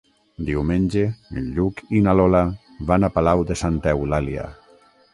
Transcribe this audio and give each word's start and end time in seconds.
Diumenge 0.45 1.03
en 1.41 1.51
Lluc 1.59 1.85
i 1.99 2.03
na 2.07 2.17
Lola 2.21 2.43
van 2.93 3.09
a 3.09 3.13
Palau 3.19 3.47
de 3.53 3.63
Santa 3.65 3.99
Eulàlia. 3.99 4.53